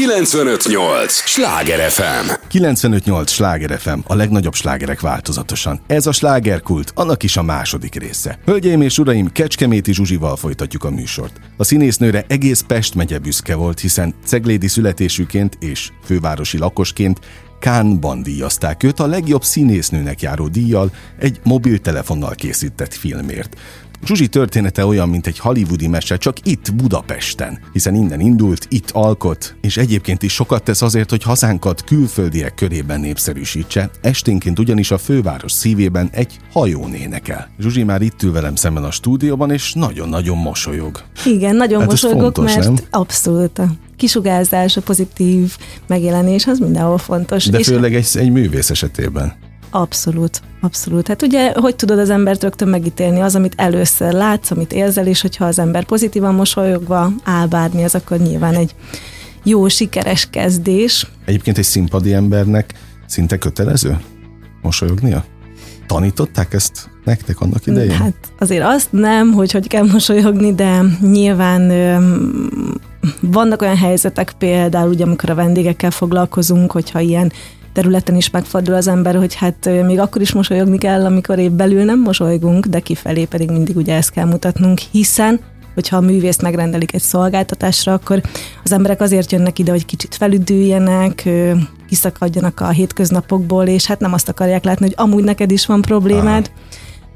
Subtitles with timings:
[0.00, 1.12] 958!
[1.12, 2.30] Sláger FM!
[2.48, 3.30] 958!
[3.30, 5.80] Sláger FM, a legnagyobb slágerek változatosan.
[5.86, 8.38] Ez a slágerkult, annak is a második része.
[8.44, 11.40] Hölgyeim és uraim, Kecskeméti Zsuzsival folytatjuk a műsort.
[11.56, 17.18] A színésznőre egész Pest megye büszke volt, hiszen ceglédi születésűként és fővárosi lakosként
[17.60, 23.56] Kánban díjazták őt a legjobb színésznőnek járó díjjal egy mobiltelefonnal készített filmért.
[24.04, 29.56] Zsuzsi története olyan, mint egy hollywoodi mese, csak itt Budapesten, hiszen innen indult, itt alkot,
[29.60, 35.52] és egyébként is sokat tesz azért, hogy hazánkat külföldiek körében népszerűsítse, esténként ugyanis a főváros
[35.52, 37.50] szívében egy hajón énekel.
[37.58, 41.02] Zsuzsi már itt ül velem szemben a stúdióban, és nagyon-nagyon mosolyog.
[41.24, 42.76] Igen, nagyon Hát mosolygok, fontos, mert nem?
[42.90, 47.46] abszolút a kisugárzás, a pozitív megjelenés, az mindenhol fontos.
[47.46, 49.48] De És főleg egy, egy művész esetében.
[49.70, 51.08] Abszolút, abszolút.
[51.08, 55.20] Hát ugye, hogy tudod az embert rögtön megítélni az, amit először látsz, amit érzel, és
[55.20, 58.74] hogyha az ember pozitívan mosolyogva áll bármi, az akkor nyilván egy
[59.44, 61.06] jó, sikeres kezdés.
[61.24, 62.74] Egyébként egy színpadi embernek
[63.06, 63.98] szinte kötelező
[64.62, 65.24] mosolyognia?
[65.86, 67.96] Tanították ezt nektek annak idején?
[67.96, 71.72] Hát azért azt nem, hogy hogy kell mosolyogni, de nyilván
[73.20, 77.32] vannak olyan helyzetek például, ugye, amikor a vendégekkel foglalkozunk, hogyha ilyen
[77.72, 81.84] területen is megfordul az ember, hogy hát még akkor is mosolyogni kell, amikor épp belül
[81.84, 85.40] nem mosolygunk, de kifelé pedig mindig ugye ezt kell mutatnunk, hiszen
[85.74, 88.22] hogyha a művészt megrendelik egy szolgáltatásra, akkor
[88.64, 91.28] az emberek azért jönnek ide, hogy kicsit felüdüljenek,
[91.88, 96.50] kiszakadjanak a hétköznapokból, és hát nem azt akarják látni, hogy amúgy neked is van problémád,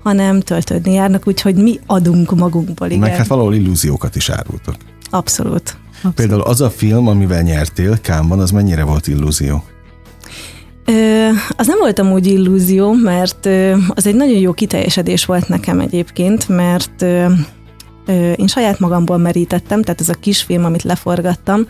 [0.03, 2.99] hanem töltődni járnak, úgyhogy mi adunk magunkból, igen.
[2.99, 4.75] Meg hát valahol illúziókat is árultok.
[5.11, 5.77] Abszolút.
[5.95, 6.17] Abszolút.
[6.17, 9.65] Például az a film, amivel nyertél, Kámban, az mennyire volt illúzió?
[10.85, 15.81] Ö, az nem volt amúgy illúzió, mert ö, az egy nagyon jó kiteljesedés volt nekem
[15.81, 17.27] egyébként, mert ö,
[18.37, 21.67] én saját magamból merítettem, tehát ez a kisfilm, amit leforgattam,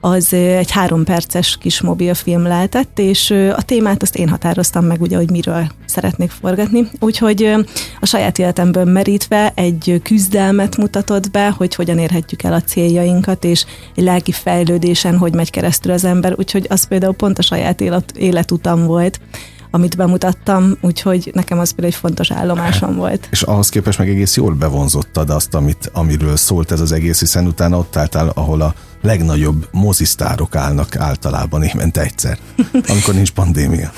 [0.00, 5.16] az egy három perces kis mobilfilm lehetett, és a témát azt én határoztam meg, ugye,
[5.16, 6.88] hogy miről szeretnék forgatni.
[7.00, 7.54] Úgyhogy
[8.00, 13.64] a saját életemből merítve egy küzdelmet mutatott be, hogy hogyan érhetjük el a céljainkat, és
[13.96, 16.34] egy lelki fejlődésen, hogy megy keresztül az ember.
[16.36, 19.20] Úgyhogy az például pont a saját élet, életutam volt,
[19.70, 23.28] amit bemutattam, úgyhogy nekem az például egy fontos állomásom volt.
[23.30, 27.46] És ahhoz képest meg egész jól bevonzottad azt, amit, amiről szólt ez az egész, hiszen
[27.46, 32.38] utána ott álltál, ahol a legnagyobb mozisztárok állnak általában évente egyszer,
[32.92, 33.92] amikor nincs pandémia.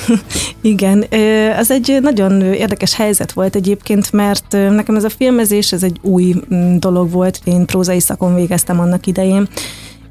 [0.61, 1.07] Igen,
[1.59, 6.35] az egy nagyon érdekes helyzet volt egyébként, mert nekem ez a filmezés, ez egy új
[6.55, 9.49] mm, dolog volt, én prózai szakon végeztem annak idején,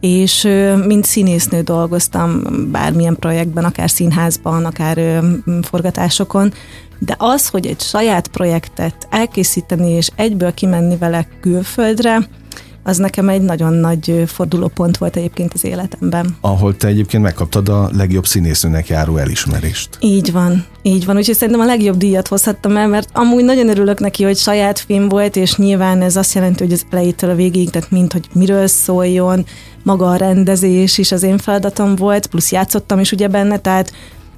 [0.01, 0.47] és
[0.85, 5.23] mint színésznő dolgoztam bármilyen projektben, akár színházban, akár
[5.61, 6.53] forgatásokon,
[6.99, 12.27] de az, hogy egy saját projektet elkészíteni és egyből kimenni vele külföldre,
[12.83, 16.37] az nekem egy nagyon nagy fordulópont volt egyébként az életemben.
[16.41, 19.89] Ahol te egyébként megkaptad a legjobb színésznőnek járó elismerést.
[19.99, 21.17] Így van, így van.
[21.17, 25.09] Úgyhogy szerintem a legjobb díjat hozhattam el, mert amúgy nagyon örülök neki, hogy saját film
[25.09, 28.67] volt, és nyilván ez azt jelenti, hogy az elejétől a végéig, tehát mint, hogy miről
[28.67, 29.45] szóljon,
[29.83, 33.91] maga a rendezés is az én feladatom volt, plusz játszottam is ugye benne, tehát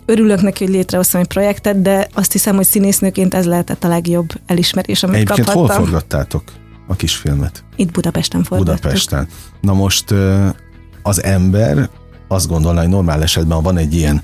[0.05, 4.29] örülök neki, hogy létrehoztam egy projektet, de azt hiszem, hogy színésznőként ez lehetett a legjobb
[4.45, 5.83] elismerés, amit Egyébként hol kaphattam.
[5.83, 6.43] forgattátok
[6.87, 7.63] a kisfilmet?
[7.75, 8.75] Itt Budapesten forgattuk.
[8.75, 9.27] Budapesten.
[9.61, 10.13] Na most
[11.01, 11.89] az ember
[12.27, 14.23] azt gondolná, hogy normál esetben, van egy ilyen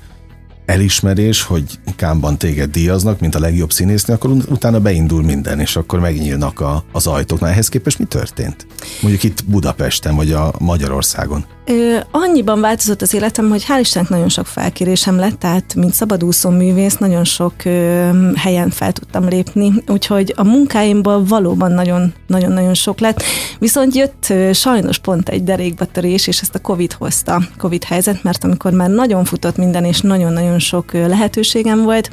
[0.70, 1.64] elismerés, hogy
[1.96, 6.60] Kámban téged díjaznak, mint a legjobb színésznő, akkor ut- utána beindul minden, és akkor megnyílnak
[6.60, 7.40] a, az ajtók.
[7.40, 8.66] Na ehhez képest mi történt?
[9.00, 11.44] Mondjuk itt Budapesten, vagy a Magyarországon.
[11.66, 16.50] Ö, annyiban változott az életem, hogy hál' Istennek nagyon sok felkérésem lett, tehát mint szabadúszó
[16.50, 23.00] művész nagyon sok ö, helyen fel tudtam lépni, úgyhogy a munkáimból valóban nagyon- nagyon-nagyon sok
[23.00, 23.22] lett.
[23.58, 28.44] Viszont jött ö, sajnos pont egy derékbatörés, és ezt a Covid hozta, Covid helyzet, mert
[28.44, 32.10] amikor már nagyon futott minden, és nagyon-nagyon sok lehetőségem volt,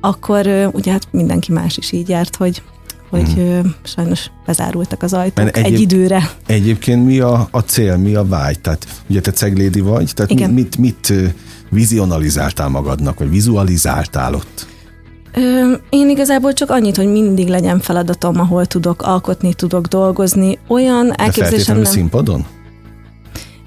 [0.00, 2.62] akkor ugye hát mindenki más is így járt, hogy
[3.10, 6.30] hogy ö, sajnos bezárultak az ajtók Mert egy egyéb- időre.
[6.46, 8.60] Egyébként mi a, a cél, mi a vágy?
[8.60, 10.50] Tehát ugye te ceglédi vagy, tehát Igen.
[10.50, 11.12] mit, mit
[11.70, 14.66] vizionalizáltál magadnak, vagy vizualizáltál ott?
[15.88, 20.58] Én igazából csak annyit, hogy mindig legyen feladatom, ahol tudok alkotni, tudok dolgozni.
[20.68, 21.92] Olyan De elképzelésem feltétlenül nem.
[21.92, 22.46] színpadon?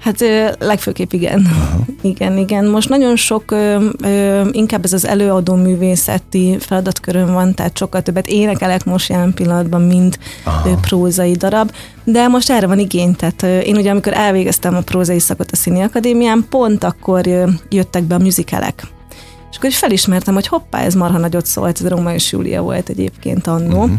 [0.00, 0.20] Hát
[0.58, 1.46] legfőképp igen.
[2.02, 2.64] Igen, igen.
[2.66, 3.54] Most nagyon sok,
[4.50, 10.18] inkább ez az előadó művészeti feladatkörön van, tehát sokkal többet énekelek most jelen pillanatban, mint
[10.66, 11.72] ö, prózai darab,
[12.04, 13.14] de most erre van igény.
[13.14, 17.26] Tehát én ugye, amikor elvégeztem a prózai szakot a Színi Akadémián, pont akkor
[17.68, 18.82] jöttek be a műzikelek.
[19.50, 22.88] És akkor így felismertem, hogy hoppá, ez marha nagyot szólt, ez Róma és Júlia volt
[22.88, 23.82] egyébként annó.
[23.82, 23.98] Uh-huh.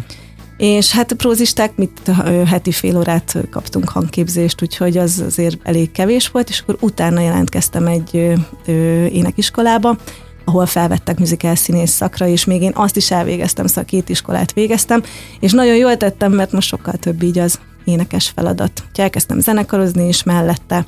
[0.62, 2.12] És hát a prózisták, mit
[2.46, 7.88] heti fél órát kaptunk hangképzést, úgyhogy az azért elég kevés volt, és akkor utána jelentkeztem
[7.88, 8.36] egy
[8.66, 9.98] ö, énekiskolába,
[10.46, 15.04] ahol felvettek muzikál színész szakra, és még én azt is elvégeztem, szóval két iskolát végeztem,
[15.40, 18.72] és nagyon jól tettem, mert most sokkal több így az énekes feladat.
[18.76, 20.86] Úgyhogy elkezdtem zenekarozni is mellette,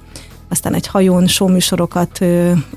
[0.53, 2.19] aztán egy hajón showműsorokat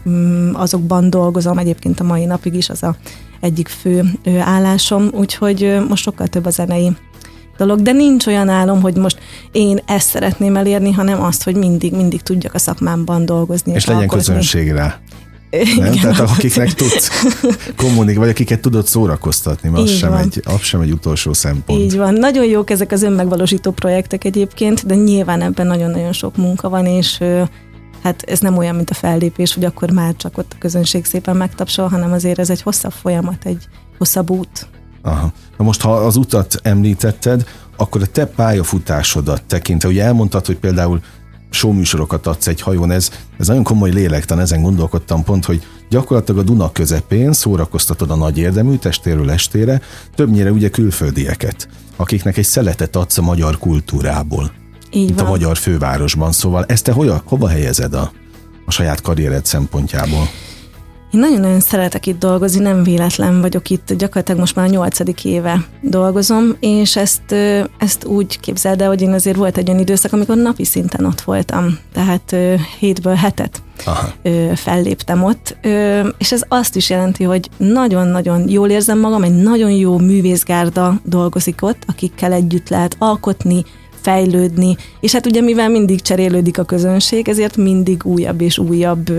[0.08, 2.96] mm, azokban dolgozom, egyébként a mai napig is az a
[3.40, 4.05] egyik fő
[4.40, 6.93] állásom, úgyhogy most sokkal több a zenei
[7.56, 9.19] dolog, de nincs olyan álom, hogy most
[9.52, 13.73] én ezt szeretném elérni, hanem azt, hogy mindig, mindig tudjak a szakmámban dolgozni.
[13.73, 14.25] És, legyen alkotni.
[14.25, 15.00] közönség rá.
[15.50, 15.93] Nem?
[15.93, 17.11] Igen, Tehát akiknek tudsz
[17.76, 21.81] kommunikálni, vagy akiket tudod szórakoztatni, mert az sem, egy, az sem egy utolsó szempont.
[21.81, 22.14] Így van.
[22.14, 27.20] Nagyon jók ezek az önmegvalósító projektek egyébként, de nyilván ebben nagyon-nagyon sok munka van, és
[28.06, 31.37] hát ez nem olyan, mint a fellépés, hogy akkor már csak ott a közönség szépen
[31.37, 33.69] megtapsol, hanem azért ez egy hosszabb folyamat, egy
[33.99, 34.69] hosszabb út.
[35.03, 35.32] Aha.
[35.58, 37.44] Na most, ha az utat említetted,
[37.76, 41.00] akkor a te pályafutásodat tekintve, ugye elmondtad, hogy például
[41.50, 46.44] showműsorokat adsz egy hajón, ez, ez nagyon komoly lélektan, ezen gondolkodtam pont, hogy gyakorlatilag a
[46.44, 49.81] Duna közepén szórakoztatod a nagy érdemű testéről estére,
[50.14, 54.66] többnyire ugye külföldieket, akiknek egy szeletet adsz a magyar kultúrából.
[54.91, 55.27] Így van.
[55.27, 58.12] a magyar fővárosban, szóval ezt te hova, hova helyezed a,
[58.67, 60.29] a saját karriered szempontjából?
[61.12, 65.67] Én nagyon-nagyon szeretek itt dolgozni, nem véletlen vagyok itt, gyakorlatilag most már a nyolcadik éve
[65.81, 67.33] dolgozom, és ezt,
[67.79, 71.21] ezt úgy képzeld el, hogy én azért volt egy olyan időszak, amikor napi szinten ott
[71.21, 72.37] voltam, tehát
[72.79, 74.12] hétből hetet Aha.
[74.55, 75.56] felléptem ott,
[76.19, 81.62] és ez azt is jelenti, hogy nagyon-nagyon jól érzem magam, egy nagyon jó művészgárda dolgozik
[81.62, 83.65] ott, akikkel együtt lehet alkotni,
[84.06, 89.11] fejlődni, és hát ugye mivel mindig cserélődik a közönség, ezért mindig újabb és újabb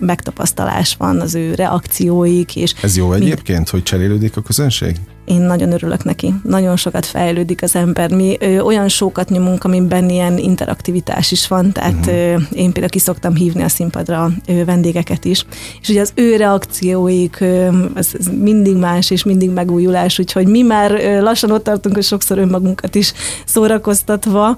[0.00, 2.56] megtapasztalás van az ő reakcióik.
[2.56, 3.22] És Ez jó mind...
[3.22, 4.96] egyébként, hogy cserélődik a közönség?
[5.24, 6.34] Én nagyon örülök neki.
[6.42, 8.14] Nagyon sokat fejlődik az ember.
[8.14, 12.14] Mi ö, olyan sokat nyomunk, amiben ilyen interaktivitás is van, tehát uh-huh.
[12.14, 15.46] ö, én például ki szoktam hívni a színpadra ö, vendégeket is,
[15.80, 20.62] és ugye az ő reakcióik ö, az, az mindig más és mindig megújulás, úgyhogy mi
[20.62, 23.12] már ö, lassan ott tartunk, hogy sokszor önmagunkat is
[23.44, 24.56] szórakoztatva,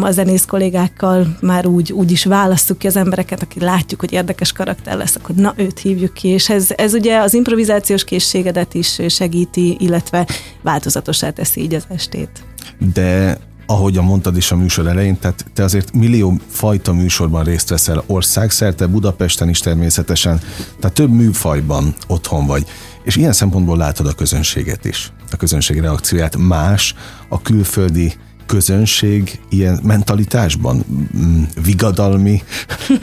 [0.00, 4.52] a zenész kollégákkal már úgy, úgy is választjuk ki az embereket, aki látjuk, hogy érdekes
[4.52, 9.00] karakter lesz, akkor na őt hívjuk ki, és ez, ez ugye az improvizációs készségedet is
[9.08, 10.26] segíti, illetve
[10.62, 12.44] változatosá teszi így az estét.
[12.94, 18.04] De ahogy mondtad is a műsor elején, tehát te azért millió fajta műsorban részt veszel
[18.06, 20.40] országszerte, Budapesten is természetesen,
[20.80, 22.66] tehát több műfajban otthon vagy.
[23.02, 26.36] És ilyen szempontból látod a közönséget is, a közönség reakcióját.
[26.36, 26.94] Más
[27.28, 28.14] a külföldi
[28.46, 30.84] közönség ilyen mentalitásban,
[31.16, 32.42] mm, vigadalmi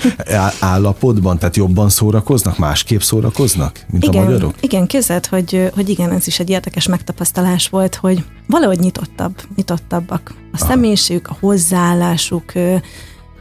[0.59, 4.55] állapotban, tehát jobban szórakoznak, másképp szórakoznak, mint igen, a magyarok?
[4.59, 10.33] Igen, képzeld, hogy, hogy igen, ez is egy érdekes megtapasztalás volt, hogy valahogy nyitottabb, nyitottabbak
[10.51, 10.65] a Aha.
[10.65, 12.51] személyiségük, a hozzáállásuk,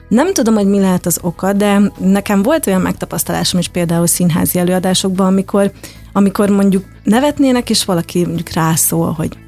[0.08, 4.58] nem tudom, hogy mi lehet az oka, de nekem volt olyan megtapasztalásom is például színházi
[4.58, 5.72] előadásokban, amikor,
[6.12, 9.38] amikor mondjuk nevetnének, és valaki mondjuk rászól, hogy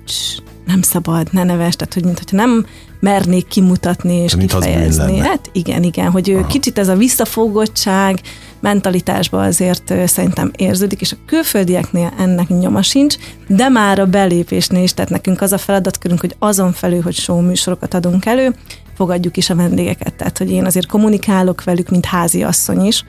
[0.64, 2.66] nem szabad, ne neves, tehát hogy mintha nem
[3.00, 5.18] mernék kimutatni és mint kifejezni.
[5.18, 6.46] Hát igen, igen, hogy Aha.
[6.46, 8.20] kicsit ez a visszafogottság
[8.60, 13.16] mentalitásban azért szerintem érződik, és a külföldieknél ennek nyoma sincs,
[13.46, 17.40] de már a belépésnél is, tehát nekünk az a feladatkörünk, hogy azon felül, hogy show
[17.40, 18.54] műsorokat adunk elő,
[18.96, 23.04] fogadjuk is a vendégeket, tehát hogy én azért kommunikálok velük, mint házi asszony is,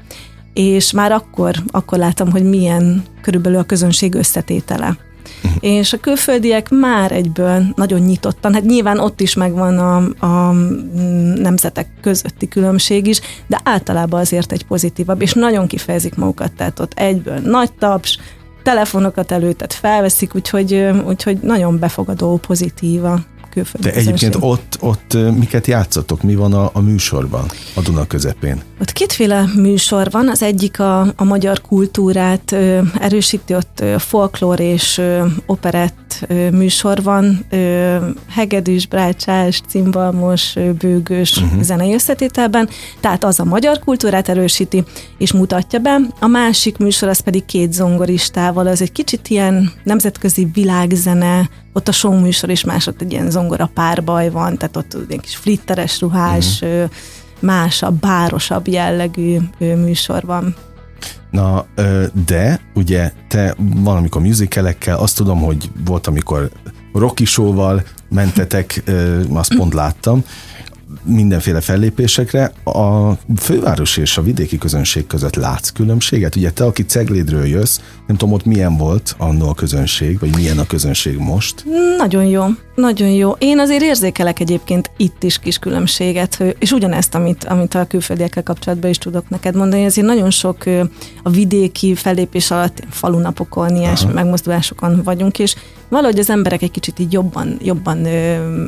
[0.53, 4.97] és már akkor, akkor láttam, hogy milyen körülbelül a közönség összetétele
[5.59, 10.51] és a külföldiek már egyből nagyon nyitottan, hát nyilván ott is megvan a, a
[11.35, 16.93] nemzetek közötti különbség is, de általában azért egy pozitívabb, és nagyon kifejezik magukat, tehát ott
[16.99, 18.19] egyből nagy taps,
[18.63, 20.73] telefonokat előttet felveszik, úgyhogy,
[21.07, 23.19] úgyhogy nagyon befogadó, pozitíva
[23.53, 26.21] külföldi De egyébként ott, ott miket játszatok?
[26.21, 28.61] Mi van a, a műsorban, a Duna közepén?
[28.81, 30.29] Ott kétféle műsor van.
[30.29, 36.49] Az egyik a, a magyar kultúrát ö, erősíti, ott ö, folklór és ö, operett ö,
[36.49, 37.45] műsor van.
[37.49, 37.95] Ö,
[38.29, 41.61] hegedűs, brácsás, cimbalmos, ö, bőgős uh-huh.
[41.61, 42.69] zenei összetételben.
[42.99, 44.83] Tehát az a magyar kultúrát erősíti
[45.17, 45.99] és mutatja be.
[46.19, 48.67] A másik műsor az pedig két zongoristával.
[48.67, 53.29] Az egy kicsit ilyen nemzetközi világzene, ott a show műsor is más, ott egy ilyen
[53.29, 56.89] zongora párbaj van, tehát ott egy kis flitteres ruhás, uh-huh.
[57.39, 60.55] másabb, bárosabb jellegű műsor van.
[61.31, 61.65] Na,
[62.25, 66.49] de ugye te valamikor musicalekkel, azt tudom, hogy volt, amikor
[66.93, 68.83] Rocky Show-val mentetek,
[69.33, 70.23] azt pont láttam,
[71.03, 72.51] mindenféle fellépésekre.
[72.63, 76.35] A főváros és a vidéki közönség között látsz különbséget?
[76.35, 80.59] Ugye te, aki Ceglédről jössz, nem tudom, ott milyen volt annó a közönség, vagy milyen
[80.59, 81.65] a közönség most?
[81.97, 82.43] Nagyon jó,
[82.75, 83.31] nagyon jó.
[83.37, 88.89] Én azért érzékelek egyébként itt is kis különbséget, és ugyanezt, amit, amit a külföldiekkel kapcsolatban
[88.89, 90.63] is tudok neked mondani, ezért nagyon sok
[91.23, 95.55] a vidéki fellépés alatt falunapokon, ilyes megmozdulásokon vagyunk, és
[95.89, 98.05] valahogy az emberek egy kicsit így jobban, jobban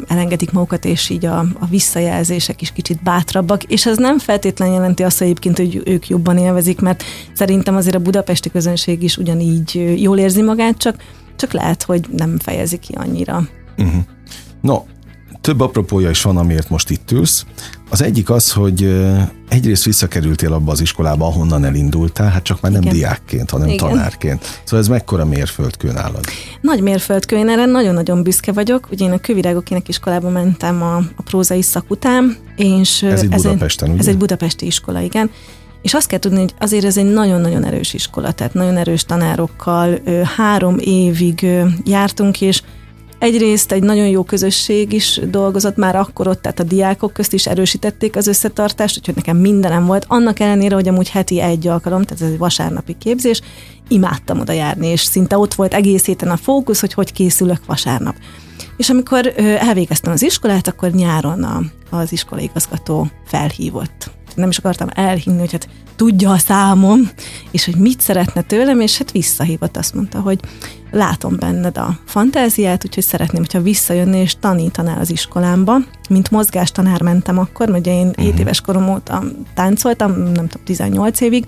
[0.07, 5.03] elengedik magukat, és így a, a visszajelzések is kicsit bátrabbak, és ez nem feltétlenül jelenti
[5.03, 10.17] azt egyébként, hogy ők jobban élvezik, mert szerintem azért a budapesti közönség is ugyanígy jól
[10.17, 10.95] érzi magát, csak,
[11.35, 13.47] csak lehet, hogy nem fejezi ki annyira.
[13.77, 14.01] Uh-huh.
[14.62, 14.84] No,
[15.46, 17.46] több apropója is van, amiért most itt ülsz.
[17.89, 19.03] Az egyik az, hogy
[19.50, 22.94] egyrészt visszakerültél abba az iskolába, ahonnan elindultál, hát csak már nem Igen.
[22.94, 23.89] diákként, hanem Igen.
[23.89, 24.62] tanárként.
[24.63, 26.25] Szóval ez mekkora mérföldkő nálad?
[26.62, 28.88] Nagy mérföldkő, én erre nagyon-nagyon büszke vagyok.
[28.91, 33.89] Ugye én a Kövirágokének iskolába mentem a, a prózai szak után, és ez egy Budapesten,
[33.89, 34.00] ugye?
[34.00, 35.29] Ez egy budapesti iskola, igen.
[35.82, 40.00] És azt kell tudni, hogy azért ez egy nagyon-nagyon erős iskola, tehát nagyon erős tanárokkal,
[40.36, 41.48] három évig
[41.84, 42.62] jártunk, és
[43.19, 47.48] Egyrészt egy nagyon jó közösség is dolgozott már akkor ott, tehát a diákok közt is
[47.48, 50.05] erősítették az összetartást, úgyhogy nekem mindenem volt.
[50.07, 53.41] Annak ellenére, hogy amúgy heti egy alkalom, tehát ez egy vasárnapi képzés,
[53.88, 58.15] imádtam oda járni, és szinte ott volt egész héten a fókusz, hogy hogy készülök vasárnap.
[58.77, 64.14] És amikor elvégeztem az iskolát, akkor nyáron az iskolaigazgató felhívott.
[64.36, 67.10] Nem is akartam elhinni, hogy hát tudja a számom,
[67.51, 70.39] és hogy mit szeretne tőlem, és hát visszahívott, azt mondta, hogy
[70.92, 75.77] látom benned a fantáziát, úgyhogy szeretném, hogyha visszajönni és tanítanál az iskolámba.
[76.10, 78.25] Mint mozgástanár mentem akkor, mert ugye én uh-huh.
[78.25, 79.24] 7 éves korom óta
[79.54, 81.46] táncoltam, nem tudom, 18 évig,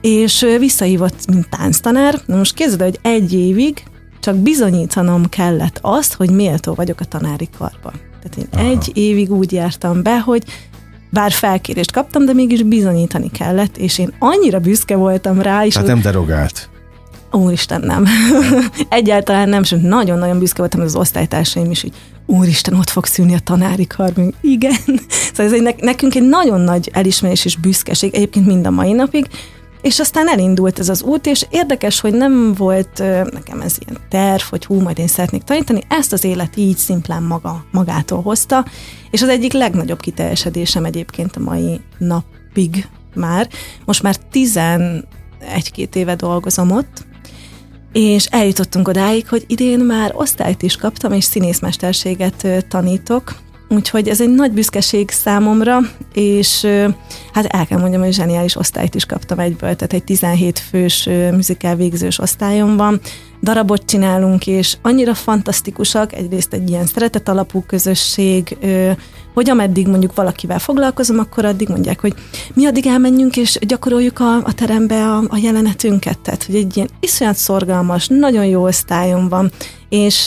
[0.00, 2.20] és visszahívott, mint tánctanár.
[2.26, 3.82] Na most képzeld, hogy egy évig
[4.20, 7.92] csak bizonyítanom kellett azt, hogy méltó vagyok a tanári karba.
[8.22, 8.68] Tehát én Aha.
[8.68, 10.44] egy évig úgy jártam be, hogy
[11.12, 15.64] bár felkérést kaptam, de mégis bizonyítani kellett, és én annyira büszke voltam rá.
[15.64, 16.68] És Tehát nem derogált.
[17.32, 18.06] Úristen, nem.
[18.88, 21.92] Egyáltalán nem, sőt, nagyon-nagyon büszke voltam az osztálytársaim is, hogy
[22.26, 24.34] úristen, ott fog szűnni a tanári karbünk.
[24.56, 24.76] Igen.
[25.32, 29.26] Szóval ez egy, nekünk egy nagyon nagy elismerés és büszkeség, egyébként mind a mai napig,
[29.82, 32.98] és aztán elindult ez az út, és érdekes, hogy nem volt
[33.32, 37.22] nekem ez ilyen terv, hogy hú, majd én szeretnék tanítani, ezt az élet így szimplán
[37.22, 38.64] maga, magától hozta,
[39.10, 43.48] és az egyik legnagyobb kiteljesedésem egyébként a mai napig már.
[43.84, 47.06] Most már 11-két éve dolgozom ott,
[47.92, 53.41] és eljutottunk odáig, hogy idén már osztályt is kaptam, és színészmesterséget tanítok,
[53.72, 55.78] Úgyhogy ez egy nagy büszkeség számomra,
[56.12, 56.66] és
[57.32, 61.76] hát el kell mondjam, hogy zseniális osztályt is kaptam egyből, tehát egy 17 fős műzikál
[61.76, 63.00] végzős osztályom van,
[63.42, 68.56] darabot csinálunk, és annyira fantasztikusak, egyrészt egy ilyen szeretet alapú közösség,
[69.34, 72.14] hogy ameddig mondjuk valakivel foglalkozom, akkor addig mondják, hogy
[72.54, 76.88] mi addig elmenjünk, és gyakoroljuk a, a terembe a, a jelenetünket, tehát hogy egy ilyen
[77.00, 79.50] iszonyat szorgalmas, nagyon jó osztályom van,
[79.92, 80.24] és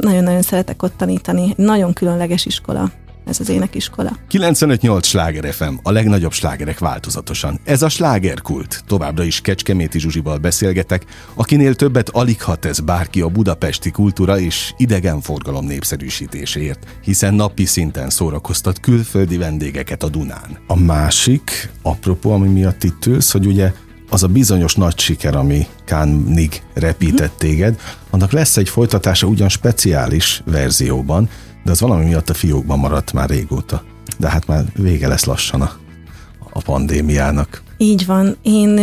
[0.00, 2.90] nagyon-nagyon szeretek ott tanítani, nagyon különleges iskola
[3.24, 4.16] ez az énekiskola.
[4.30, 7.60] 95-8 Sláger FM, a legnagyobb slágerek változatosan.
[7.64, 8.82] Ez a slágerkult.
[8.86, 11.04] Továbbra is Kecskeméti Zsuzsival beszélgetek,
[11.34, 18.10] akinél többet alig hat ez bárki a budapesti kultúra és idegenforgalom népszerűsítéséért, hiszen napi szinten
[18.10, 20.58] szórakoztat külföldi vendégeket a Dunán.
[20.66, 23.72] A másik, apropó, ami miatt itt ülsz, hogy ugye
[24.08, 27.38] az a bizonyos nagy siker, ami Cannes-nig repített mhm.
[27.38, 31.28] téged, annak lesz egy folytatása ugyan speciális verzióban,
[31.64, 33.82] de az valami miatt a fiókban maradt már régóta.
[34.18, 35.72] De hát már vége lesz lassan a,
[36.52, 37.62] a pandémiának.
[37.76, 38.36] Így van.
[38.42, 38.80] Én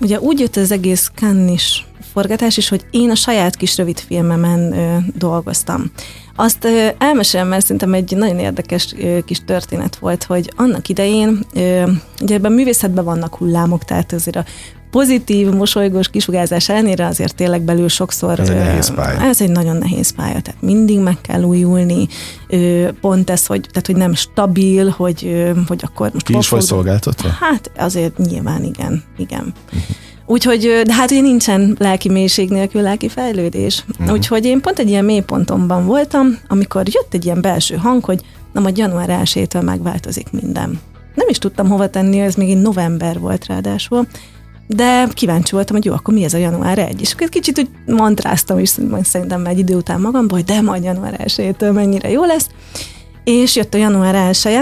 [0.00, 4.74] ugye úgy jött az egész Cannes forgatás is, hogy én a saját kis rövid filmemen
[5.16, 5.90] dolgoztam.
[6.36, 8.94] Azt ö, elmesélem, mert szerintem egy nagyon érdekes
[9.24, 11.46] kis történet volt, hogy annak idején,
[12.20, 14.44] ugye ebben művészetben vannak hullámok, tehát azért a
[14.90, 18.40] pozitív, mosolygós kisugárzás ellenére azért tényleg belül sokszor...
[18.40, 19.20] Ez egy nehéz pálya.
[19.20, 22.08] Ez egy nagyon nehéz pálya, tehát mindig meg kell újulni.
[23.00, 26.24] Pont ez, hogy, tehát, hogy nem stabil, hogy, hogy akkor most...
[26.24, 27.28] Ki is vagy szolgáltatva?
[27.28, 29.54] Hát azért nyilván igen, igen.
[29.66, 29.82] Uh-huh.
[30.26, 33.84] Úgyhogy, de hát ugye nincsen lelki mélység nélkül lelki fejlődés.
[33.88, 34.12] Uh-huh.
[34.12, 38.20] Úgyhogy én pont egy ilyen mélypontomban voltam, amikor jött egy ilyen belső hang, hogy
[38.52, 40.80] na majd január 1 megváltozik minden.
[41.14, 44.06] Nem is tudtam hova tenni, ez még november volt ráadásul,
[44.66, 47.00] de kíváncsi voltam, hogy jó, akkor mi ez a január 1?
[47.00, 51.26] És akkor kicsit úgy mantráztam is szerintem egy idő után magamban, hogy de majd január
[51.36, 52.48] 1 mennyire jó lesz.
[53.24, 54.58] És jött a január 1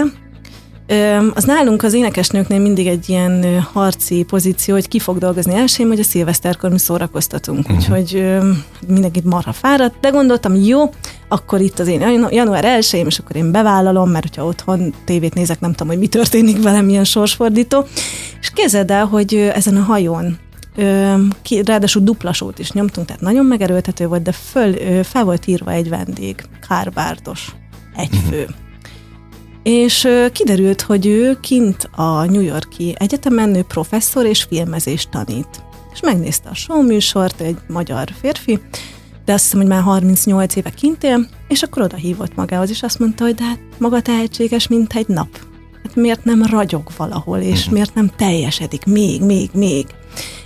[1.33, 5.99] Az nálunk az énekesnőknél mindig egy ilyen harci pozíció, hogy ki fog dolgozni elsőm, hogy
[5.99, 7.59] a szilveszterkor mi szórakoztatunk.
[7.59, 7.77] Uh-huh.
[7.77, 8.25] Úgyhogy
[8.87, 10.89] mindenkit marha fáradt, de gondoltam, jó,
[11.27, 15.59] akkor itt az én január 1 és akkor én bevállalom, mert hogyha otthon tévét nézek,
[15.59, 17.85] nem tudom, hogy mi történik velem, milyen sorsfordító.
[18.41, 20.37] És kézed el, hogy ezen a hajón
[21.65, 26.43] ráadásul duplasót is nyomtunk, tehát nagyon megerőltető volt, de föl, fel volt írva egy vendég,
[26.67, 27.55] Kárbárdos,
[27.95, 28.41] egy fő.
[28.41, 28.63] Uh-huh
[29.65, 35.47] és kiderült, hogy ő kint a New Yorki egyetemen, ő professzor és filmezést tanít.
[35.93, 38.59] És megnézte a show műsort, egy magyar férfi,
[39.25, 42.83] de azt hiszem, hogy már 38 éve kint él, és akkor oda hívott magához, és
[42.83, 45.39] azt mondta, hogy de hát maga tehetséges, mint egy nap.
[45.83, 47.73] Hát miért nem ragyog valahol, és uh-huh.
[47.73, 49.85] miért nem teljesedik még, még, még.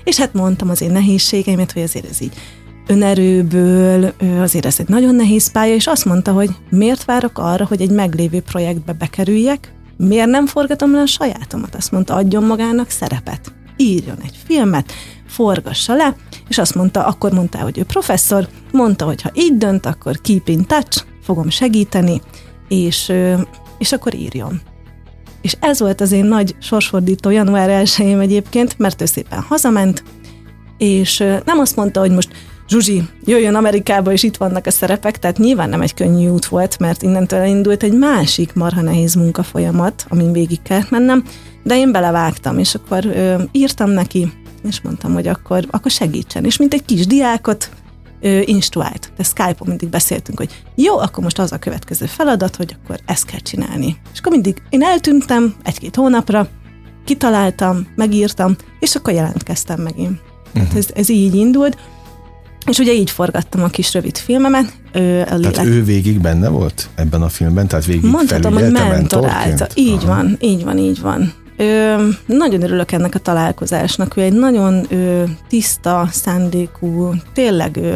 [0.04, 2.34] És hát mondtam az én nehézségeimet, hogy azért ez így
[2.90, 7.82] önerőből, azért ez egy nagyon nehéz pálya, és azt mondta, hogy miért várok arra, hogy
[7.82, 11.76] egy meglévő projektbe bekerüljek, miért nem forgatom le a sajátomat?
[11.76, 14.92] Azt mondta, adjon magának szerepet, írjon egy filmet,
[15.28, 16.16] forgassa le,
[16.48, 20.48] és azt mondta, akkor mondta, hogy ő professzor, mondta, hogy ha így dönt, akkor keep
[20.48, 22.22] in touch, fogom segíteni,
[22.68, 23.12] és,
[23.78, 24.62] és akkor írjon.
[25.42, 30.04] És ez volt az én nagy sorsfordító január 1 egyébként, mert ő szépen hazament,
[30.78, 32.30] és nem azt mondta, hogy most
[32.70, 36.80] Zsuzsi, jöjjön Amerikába, és itt vannak a szerepek, tehát nyilván nem egy könnyű út volt,
[36.80, 41.24] mert innentől indult egy másik marha nehéz munkafolyamat, amin végig kellett mennem,
[41.64, 44.32] de én belevágtam, és akkor ö, írtam neki,
[44.64, 46.46] és mondtam, hogy akkor, akkor segítsen.
[46.46, 47.70] És mint egy kis diákot
[48.22, 49.12] ö, instruált.
[49.18, 53.26] De Skype-on mindig beszéltünk, hogy jó, akkor most az a következő feladat, hogy akkor ezt
[53.26, 53.98] kell csinálni.
[54.14, 56.48] És akkor mindig én eltűntem egy-két hónapra,
[57.06, 60.20] kitaláltam, megírtam, és akkor jelentkeztem megint.
[60.56, 60.76] Uh-huh.
[60.76, 61.78] Ez, ez így indult.
[62.66, 64.74] És ugye így forgattam a kis rövid filmemet.
[64.94, 65.52] Ő, a lélek...
[65.52, 67.68] Tehát ő végig benne volt ebben a filmben?
[67.68, 69.68] Tehát végig Mondhatom, hogy mentorálta.
[69.74, 70.06] Így Aha.
[70.06, 71.34] van, így van, így van.
[71.58, 74.18] Ö, nagyon örülök ennek a találkozásnak.
[74.18, 77.96] Ő egy nagyon ö, tiszta, szándékú, tényleg ö,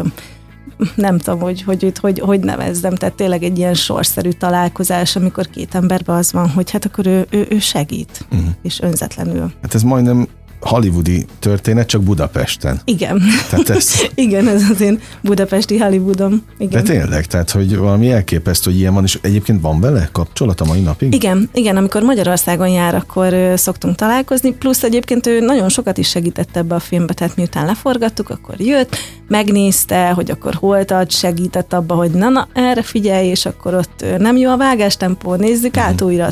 [0.95, 5.49] nem tudom, hogy hogy, hogy, hogy, hogy nevezzem, tehát tényleg egy ilyen sorszerű találkozás, amikor
[5.49, 8.47] két emberben az van, hogy hát akkor ő, ő, ő segít, uh-huh.
[8.61, 9.51] és önzetlenül.
[9.61, 10.27] Hát ez majdnem
[10.63, 12.81] hollywoodi történet, csak Budapesten.
[12.85, 13.21] Igen.
[13.49, 14.01] Tehát ez...
[14.15, 16.43] Igen, ez az én budapesti Hollywoodom.
[16.57, 16.83] Igen.
[16.83, 20.65] De tényleg, tehát hogy valami elképesztő, hogy ilyen van, és egyébként van vele kapcsolat a
[20.65, 21.13] mai napig?
[21.13, 26.57] Igen, igen, amikor Magyarországon jár, akkor szoktunk találkozni, plusz egyébként ő nagyon sokat is segített
[26.57, 28.95] ebbe a filmbe, tehát miután leforgattuk, akkor jött,
[29.27, 34.05] megnézte, hogy akkor hol tart, segített abba, hogy na, na, erre figyelj, és akkor ott
[34.17, 36.05] nem jó a vágástempó, nézzük át mhm.
[36.05, 36.31] újra.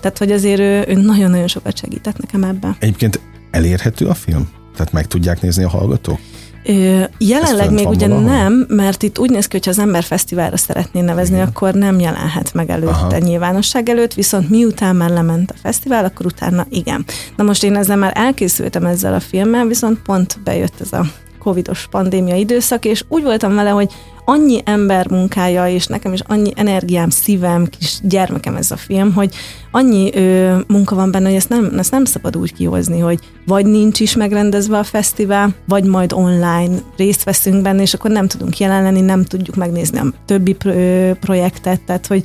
[0.00, 2.76] Tehát, hogy azért ő nagyon-nagyon sokat segített nekem ebben.
[2.78, 4.48] Egyébként elérhető a film?
[4.76, 6.18] Tehát meg tudják nézni a hallgatók?
[6.64, 8.30] Ö, jelenleg még ugye valahol?
[8.30, 11.46] nem, mert itt úgy néz ki, hogy az ember fesztiválra szeretné nevezni, Igen.
[11.46, 13.18] akkor nem jelenhet meg előtte Aha.
[13.18, 17.04] nyilvánosság előtt, viszont miután már lement a fesztivál, akkor utána igen.
[17.36, 21.04] Na most én ezzel már elkészültem ezzel a filmmel, viszont pont bejött ez a
[21.38, 23.92] covidos pandémia időszak, és úgy voltam vele, hogy
[24.24, 29.34] annyi ember munkája, és nekem is annyi energiám, szívem, kis gyermekem ez a film, hogy
[29.70, 33.66] annyi ö, munka van benne, hogy ezt nem, ezt nem szabad úgy kihozni, hogy vagy
[33.66, 38.58] nincs is megrendezve a fesztivál, vagy majd online részt veszünk benne, és akkor nem tudunk
[38.58, 42.22] jelen lenni, nem tudjuk megnézni a többi pro- projektet, tehát hogy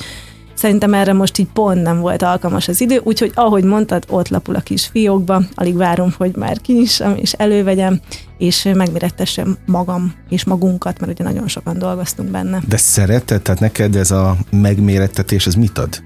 [0.54, 4.56] Szerintem erre most így pont nem volt alkalmas az idő, úgyhogy ahogy mondtad, ott lapul
[4.56, 8.00] a kis fiókba, alig várom, hogy már kinyissam és elővegyem,
[8.38, 12.62] és megmérettessem magam és magunkat, mert ugye nagyon sokan dolgoztunk benne.
[12.68, 13.42] De szereted?
[13.42, 16.04] Tehát neked ez a megmérettetés, ez mit ad?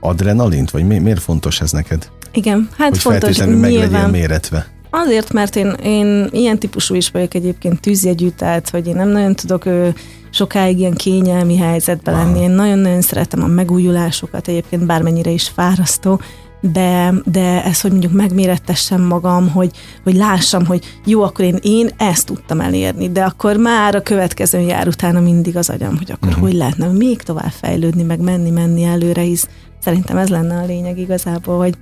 [0.00, 0.70] Adrenalint?
[0.70, 2.08] Vagy mi, miért fontos ez neked?
[2.32, 3.36] Igen, hát hogy fontos.
[3.36, 4.66] meg legyen méretve.
[4.90, 9.34] Azért, mert én, én ilyen típusú is vagyok egyébként tűzjegyű, tehát hogy én nem nagyon
[9.34, 9.94] tudok ő,
[10.30, 12.40] sokáig ilyen kényelmi helyzetben lenni.
[12.40, 16.20] Én nagyon-nagyon szeretem a megújulásokat, egyébként bármennyire is fárasztó,
[16.60, 19.70] de, de ez, hogy mondjuk megmérettessem magam, hogy,
[20.02, 24.58] hogy lássam, hogy jó, akkor én, én ezt tudtam elérni, de akkor már a következő
[24.58, 26.44] jár utána mindig az agyam, hogy akkor uh-huh.
[26.44, 29.48] hogy lehetne még tovább fejlődni, meg menni, menni előre, hisz
[29.78, 31.74] szerintem ez lenne a lényeg igazából, hogy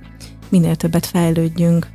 [0.49, 1.87] minél többet fejlődjünk.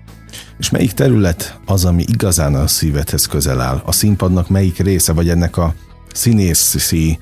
[0.58, 3.82] És melyik terület az, ami igazán a szívedhez közel áll?
[3.84, 5.74] A színpadnak melyik része, vagy ennek a
[6.12, 7.18] színészi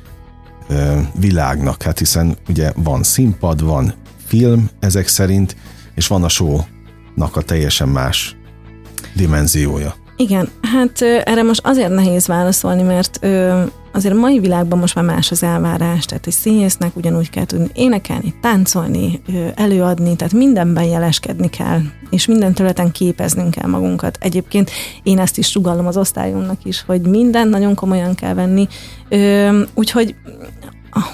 [1.14, 1.82] világnak?
[1.82, 3.94] Hát hiszen ugye van színpad, van
[4.26, 5.56] film ezek szerint,
[5.94, 8.36] és van a show-nak a teljesen más
[9.14, 10.01] dimenziója.
[10.16, 13.26] Igen, hát erre most azért nehéz válaszolni, mert
[13.92, 17.70] azért a mai világban most már más az elvárás, tehát egy színésznek ugyanúgy kell tudni
[17.74, 19.22] énekelni, táncolni,
[19.54, 24.18] előadni, tehát mindenben jeleskedni kell, és minden területen képeznünk kell magunkat.
[24.20, 24.70] Egyébként
[25.02, 28.68] én ezt is sugallom az osztályunknak is, hogy mindent nagyon komolyan kell venni,
[29.74, 30.14] úgyhogy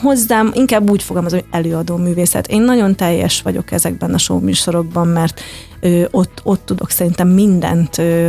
[0.02, 2.46] hozzám inkább úgy fogalmazom, hogy előadó művészet.
[2.46, 5.40] Én nagyon teljes vagyok ezekben a show műsorokban, mert
[6.10, 8.28] ott, ott tudok szerintem mindent ö,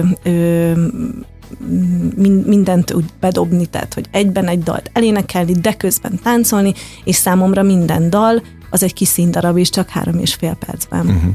[2.45, 8.09] mindent úgy bedobni, tehát hogy egyben egy dalt elénekelni, de közben táncolni, és számomra minden
[8.09, 11.05] dal az egy kis színdarab is, csak három és fél percben.
[11.05, 11.31] Uh-huh.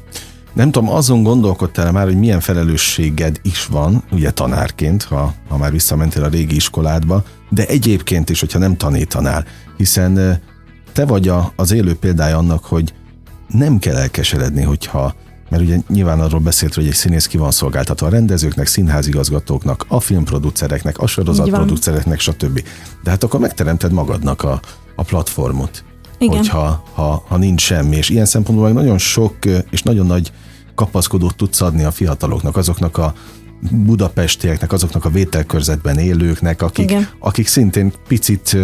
[0.53, 5.71] Nem tudom, azon gondolkodtál már, hogy milyen felelősséged is van, ugye tanárként, ha, ha már
[5.71, 9.45] visszamentél a régi iskoládba, de egyébként is, hogyha nem tanítanál,
[9.77, 10.41] hiszen
[10.93, 12.95] te vagy a, az élő példája annak, hogy
[13.49, 15.15] nem kell elkeseredni, hogyha
[15.51, 20.01] mert ugye nyilván arról beszélt, hogy egy színész ki van szolgáltatva a rendezőknek, színházigazgatóknak, a
[20.01, 22.63] filmproducereknek, a sorozatproducereknek, stb.
[23.03, 24.61] De hát akkor megteremted magadnak a,
[24.97, 25.85] a platformot.
[26.19, 26.37] Igen.
[26.37, 27.97] Hogyha ha, ha nincs semmi.
[27.97, 29.35] És ilyen szempontból meg nagyon sok
[29.71, 30.33] és nagyon nagy
[30.75, 33.15] kapaszkodót tudsz adni a fiataloknak, azoknak a
[33.71, 38.57] budapestieknek, azoknak a vételkörzetben élőknek, akik, akik szintén picit,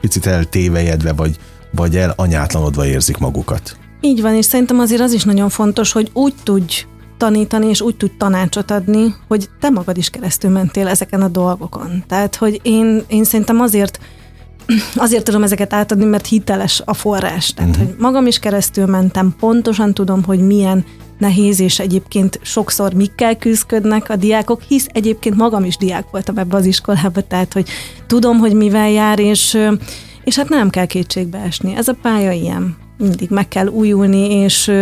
[0.00, 1.36] picit eltévejedve, vagy,
[1.70, 3.76] vagy elanyátlanodva érzik magukat.
[4.00, 7.96] Így van, és szerintem azért az is nagyon fontos, hogy úgy tudj tanítani, és úgy
[7.96, 12.04] tudj tanácsot adni, hogy te magad is keresztül mentél ezeken a dolgokon.
[12.06, 13.98] Tehát, hogy én, én szerintem azért
[14.96, 17.52] azért tudom ezeket átadni, mert hiteles a forrás.
[17.54, 17.86] Tehát, uh-huh.
[17.86, 20.84] hogy magam is keresztül mentem, pontosan tudom, hogy milyen
[21.18, 26.56] nehéz, és egyébként sokszor mikkel küzdködnek a diákok, hisz egyébként magam is diák voltam ebbe
[26.56, 27.68] az iskolába, tehát, hogy
[28.06, 29.58] tudom, hogy mivel jár, és,
[30.24, 31.74] és hát nem kell kétségbe esni.
[31.76, 34.72] Ez a pálya ilyen mindig meg kell újulni, és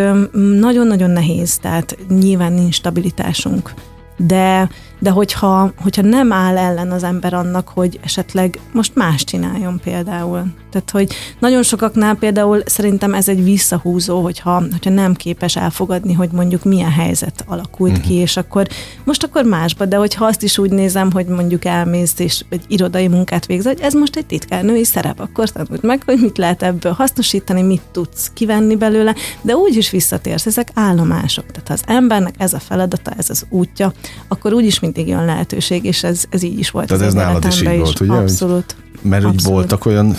[0.61, 3.75] nagyon-nagyon nehéz, tehát nyilván nincs stabilitásunk.
[4.17, 9.81] De de hogyha, hogyha nem áll ellen az ember annak, hogy esetleg most más csináljon
[9.85, 10.45] például.
[10.71, 16.31] Tehát, hogy nagyon sokaknál például szerintem ez egy visszahúzó, hogyha, hogyha nem képes elfogadni, hogy
[16.33, 18.07] mondjuk milyen helyzet alakult uh-huh.
[18.07, 18.67] ki, és akkor
[19.05, 23.09] most akkor másba, de hogyha azt is úgy nézem, hogy mondjuk elmész és egy irodai
[23.09, 26.93] munkát végzel, hogy ez most egy titkárnői szerep, akkor tanuld meg, hogy mit lehet ebből
[26.93, 31.47] hasznosítani, mit tudsz kivenni belőle, de úgy is visszatérsz, ezek állomások.
[31.47, 33.93] Tehát az embernek ez a feladata, ez az útja,
[34.29, 36.87] akkor úgyis mindig jön lehetőség, és ez, ez így is volt.
[36.87, 38.13] Tehát ez nálad is így volt, ugye?
[38.13, 38.77] Abszolút.
[39.03, 40.17] Mert úgy voltak olyan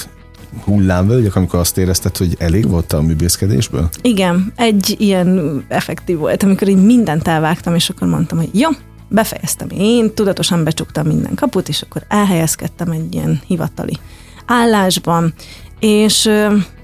[0.64, 3.90] hullámvölgyek, amikor azt érezted, hogy elég volt a művészkedésből?
[4.02, 8.70] Igen, egy ilyen effektív volt, amikor így mindent elvágtam, és akkor mondtam, hogy jó,
[9.10, 13.98] befejeztem én, tudatosan becsuktam minden kaput, és akkor elhelyezkedtem egy ilyen hivatali
[14.46, 15.34] állásban,
[15.80, 16.30] és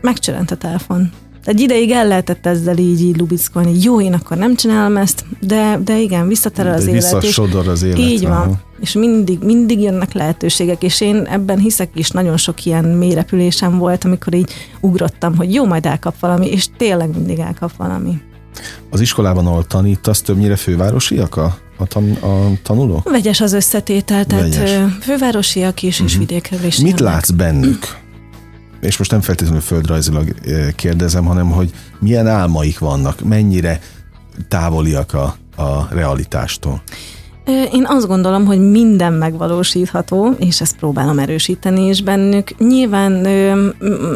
[0.02, 1.12] megcserent a telefon.
[1.46, 3.82] Egy ideig el lehetett ezzel így, így lubickolni.
[3.82, 7.02] Jó, én akkor nem csinálom ezt, de, de igen, visszaterel az élet.
[7.02, 7.98] Visszasodor az élet.
[7.98, 8.32] Így van.
[8.32, 8.62] Aha.
[8.80, 14.04] És mindig, mindig jönnek lehetőségek, és én ebben hiszek is, nagyon sok ilyen mélyrepülésem volt,
[14.04, 18.22] amikor így ugrottam, hogy jó, majd elkap valami, és tényleg mindig elkap valami.
[18.90, 23.02] Az iskolában, ahol tanítasz, többnyire fővárosiak a, a, tan, a tanuló?
[23.04, 24.80] Vegyes az összetétel, tehát Vegyes.
[25.02, 26.08] fővárosiak is, uh-huh.
[26.08, 26.20] és mhm.
[26.20, 26.78] vidékről is.
[26.78, 27.14] Mit jönnek.
[27.14, 28.02] látsz bennük?
[28.84, 30.36] És most nem feltétlenül földrajzilag
[30.76, 33.80] kérdezem, hanem hogy milyen álmaik vannak, mennyire
[34.48, 36.82] távoliak a, a realitástól.
[37.46, 42.58] Én azt gondolom, hogy minden megvalósítható, és ezt próbálom erősíteni is bennük.
[42.58, 43.28] Nyilván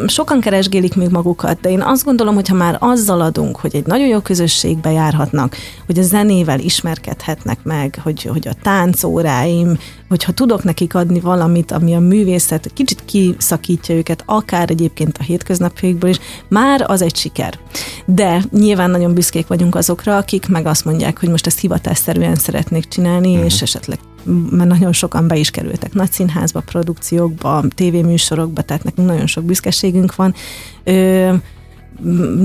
[0.06, 3.86] sokan keresgélik még magukat, de én azt gondolom, hogy ha már azzal adunk, hogy egy
[3.86, 10.62] nagyon jó közösségbe járhatnak, hogy a zenével ismerkedhetnek meg, hogy, hogy a táncóráim, hogyha tudok
[10.62, 16.84] nekik adni valamit, ami a művészet kicsit kiszakítja őket, akár egyébként a hétköznapjaikból is, már
[16.86, 17.58] az egy siker.
[18.04, 22.88] De nyilván nagyon büszkék vagyunk azokra, akik meg azt mondják, hogy most ezt hivatásszerűen szeretnék
[22.88, 23.44] csinálni, uh-huh.
[23.44, 23.98] és esetleg
[24.50, 30.14] mert nagyon sokan be is kerültek nagy színházba, produkciókba, tévéműsorokba, tehát nekünk nagyon sok büszkeségünk
[30.14, 30.34] van.
[30.84, 31.32] Ö,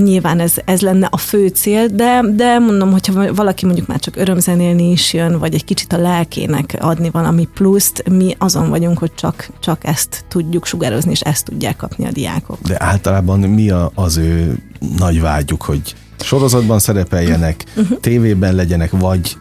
[0.02, 4.16] nyilván ez, ez lenne a fő cél, de, de mondom, hogyha valaki mondjuk már csak
[4.16, 9.14] örömzenélni is jön, vagy egy kicsit a lelkének adni valami pluszt, mi azon vagyunk, hogy
[9.14, 12.58] csak, csak ezt tudjuk sugározni, és ezt tudják kapni a diákok.
[12.60, 14.58] De általában mi a, az ő
[14.98, 18.00] nagy vágyuk, hogy sorozatban szerepeljenek, uh-huh.
[18.00, 19.36] tévében legyenek, vagy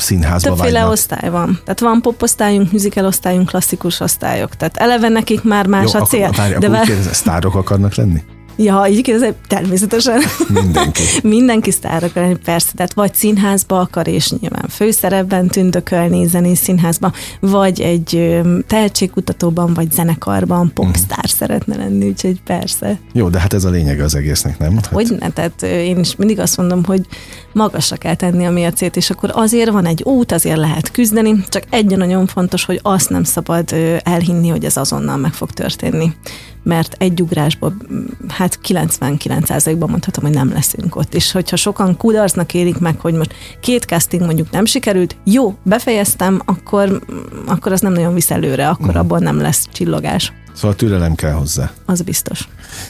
[0.00, 0.92] színházba Többféle vágynak.
[0.92, 1.60] osztály van.
[1.64, 4.56] Tehát van poposztályunk, musical osztályunk, klasszikus osztályok.
[4.56, 6.30] Tehát eleve nekik már más Jó, a cél.
[6.30, 6.86] Várj, de akkor vár...
[7.12, 8.22] sztárok akarnak lenni?
[8.62, 10.20] Ja, így kérdezem, természetesen.
[10.48, 11.02] Mindenki.
[11.22, 12.72] Mindenki sztár akar lenni, persze.
[12.74, 20.70] Tehát vagy színházba akar, és nyilván főszerepben tündökölni zenész színházba, vagy egy tehetségkutatóban, vagy zenekarban
[20.74, 21.30] popstar uh-huh.
[21.30, 22.98] szeretne lenni, úgyhogy persze.
[23.12, 24.74] Jó, de hát ez a lényeg az egésznek, nem?
[24.74, 24.94] Hát, hát...
[24.94, 27.06] Hogy ne, tehát én is mindig azt mondom, hogy
[27.52, 31.62] magasra kell tenni a mércét, és akkor azért van egy út, azért lehet küzdeni, csak
[31.70, 36.14] egy nagyon fontos, hogy azt nem szabad elhinni, hogy ez azonnal meg fog történni
[36.62, 37.86] mert egy ugrásban
[38.28, 41.14] hát 99%-ban mondhatom, hogy nem leszünk ott.
[41.14, 46.42] És hogyha sokan kudarcnak érik meg, hogy most két casting mondjuk nem sikerült, jó, befejeztem,
[46.44, 47.02] akkor,
[47.46, 49.00] akkor az nem nagyon visz előre, akkor uh-huh.
[49.00, 50.32] abban nem lesz csillogás.
[50.54, 51.70] Szóval türelem kell hozzá.
[51.86, 52.48] Az biztos.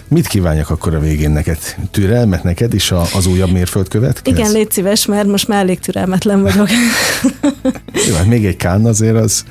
[0.08, 1.58] Mit kívánjak akkor a végén neked?
[1.90, 4.20] Türelmet neked is a, az újabb mérföldkövet?
[4.24, 6.68] Igen, légy szíves, mert most már elég türelmetlen vagyok.
[8.08, 9.44] Jó, hát még egy kán azért az,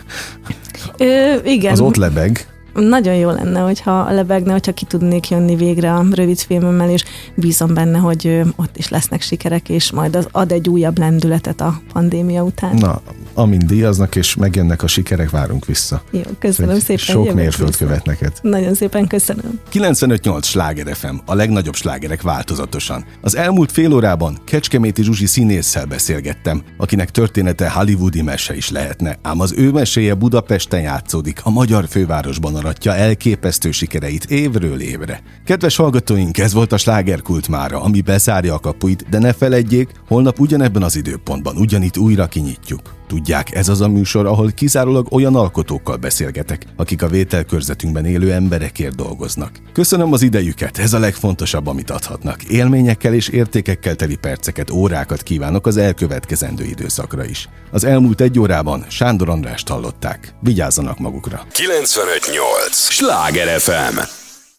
[0.97, 1.71] Ö, igen.
[1.71, 2.47] az ott lebeg.
[2.73, 7.03] Nagyon jó lenne, hogyha lebegne, hogyha ki tudnék jönni végre a rövid filmemmel, és
[7.35, 11.81] bízom benne, hogy ott is lesznek sikerek, és majd az ad egy újabb lendületet a
[11.93, 12.75] pandémia után.
[12.75, 13.01] Na,
[13.33, 16.01] amint díjaznak, és megjönnek a sikerek, várunk vissza.
[16.11, 16.97] Jó, köszönöm szépen.
[16.97, 18.17] Sok jövök mérföldkövet vissza.
[18.21, 18.33] neked.
[18.41, 19.59] Nagyon szépen köszönöm.
[19.71, 23.05] 95.8 Sláger FM, a legnagyobb slágerek változatosan.
[23.21, 29.39] Az elmúlt fél órában Kecskeméti Zsuzsi színésszel beszélgettem, akinek története hollywoodi mese is lehetne, ám
[29.39, 35.21] az ő meséje Budapesten játszódik, a magyar fővárosban aratja elképesztő sikereit évről évre.
[35.45, 40.39] Kedves hallgatóink, ez volt a slágerkult mára, ami bezárja a kapuit, de ne feledjék, holnap
[40.39, 42.98] ugyanebben az időpontban, ugyanitt újra kinyitjuk.
[43.09, 48.95] Tudják, ez az a műsor, ahol kizárólag olyan alkotókkal beszélgetek, akik a vételkörzetünkben élő emberekért
[48.95, 49.51] dolgoznak.
[49.73, 52.43] Köszönöm az idejüket, ez a legfontosabb, amit adhatnak.
[52.43, 57.49] Élményekkel és értékekkel teli perceket, órákat kívánok az elkövetkezendő időszakra is.
[57.71, 60.33] Az elmúlt egy órában Sándor Andrást hallották.
[60.39, 61.45] Vigyázzanak magukra!
[61.51, 62.89] 958!
[62.89, 64.18] Sláger FM!